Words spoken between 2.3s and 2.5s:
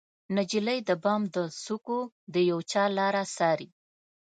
د